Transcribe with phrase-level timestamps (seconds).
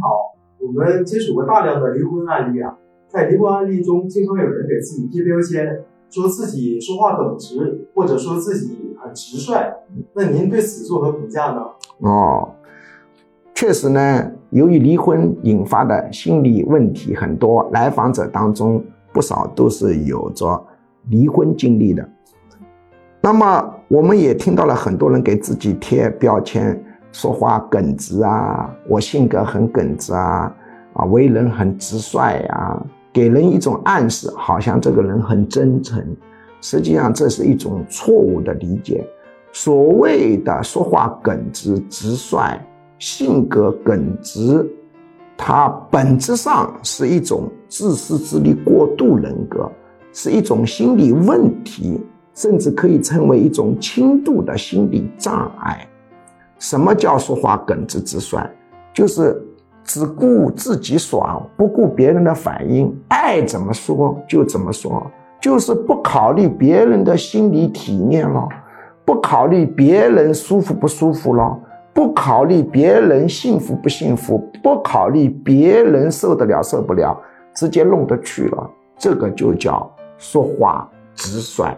[0.00, 2.76] 好，我们接触过大量的离婚案例啊，
[3.08, 9.72] 在离婚案例中，经常有人给自己贴标签，说自己说话耿直，或者说自己很直率。
[10.14, 11.62] 那您对此作何评价呢？
[11.98, 12.48] 哦，
[13.54, 20.64] 确实呢，由于离婚引发的心理问题很多，来访者当中不少都是有着
[21.08, 22.08] 离婚经历的。
[23.20, 26.84] 那么，我们也听到了很多人给自己贴标签。
[27.12, 30.54] 说话耿直啊，我性格很耿直啊，
[30.92, 32.80] 啊，为人很直率啊，
[33.12, 36.04] 给人一种暗示，好像这个人很真诚。
[36.60, 39.06] 实际上，这是一种错误的理解。
[39.52, 42.60] 所谓的说话耿直、直率、
[42.98, 44.68] 性格耿直，
[45.36, 49.70] 它本质上是一种自私自利过度人格，
[50.12, 52.00] 是一种心理问题，
[52.34, 55.88] 甚至可以称为一种轻度的心理障碍。
[56.58, 58.38] 什么叫说话耿直直率？
[58.92, 59.40] 就是
[59.84, 65.06] 只顾自己爽，不顾别人的反应，爱怎么说就怎么说，
[65.40, 68.48] 就是不考虑别人的心理体验了，
[69.04, 71.58] 不考虑别人舒服不舒服了，
[71.94, 77.16] 不考虑别人幸福不幸福，不考虑别人受得了受不了，
[77.54, 78.70] 直接弄得去了。
[78.98, 81.72] 这个就叫说话直率，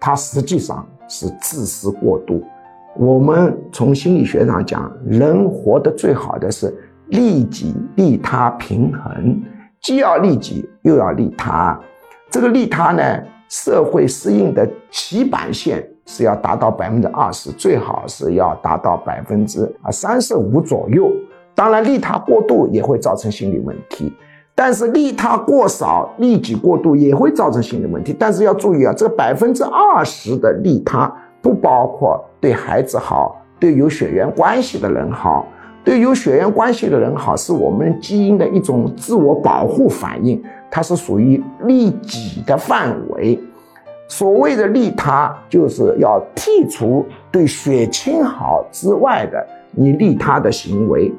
[0.00, 2.42] 它实际上是自私过度。
[2.96, 6.72] 我们从心理学上讲，人活得最好的是
[7.08, 9.42] 利己利他平衡，
[9.82, 11.78] 既要利己又要利他。
[12.30, 13.02] 这个利他呢，
[13.48, 21.10] 社会适应的起板线是要达到百分之二十，最好是要达到百分之啊三十五左右。
[21.52, 24.12] 当然，利他过度也会造成心理问题，
[24.54, 28.14] 但是利他过少、利己过度也会造成心理问题。
[28.16, 31.12] 但是要注意啊，这百分之二十的利他。
[31.44, 35.46] 不包括对孩子好，对有血缘关系的人好，
[35.84, 43.38] 对有血缘关系的人好，是我们基因的一种自我保护反应，它是属于利己的范围。
[44.08, 51.12] 所谓的利他，就是要剔除对血亲好之外的你利他的行为，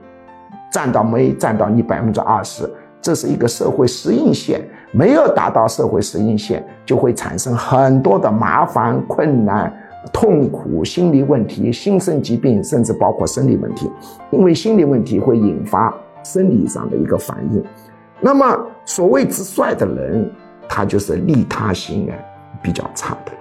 [0.71, 2.67] 占到没占到你百分之二十，
[2.99, 4.59] 这是一个社会适应线，
[4.91, 9.71] 没有达到社会适应线，就会产生很多的麻烦困难。
[10.13, 13.89] 痛苦、心理问题、心身疾病，甚至包括生理问题，
[14.31, 15.93] 因为心理问题会引发
[16.23, 17.63] 生理上的一个反应。
[18.21, 20.29] 那么，所谓直率的人，
[20.69, 22.15] 他就是利他心啊
[22.63, 23.31] 比较差的。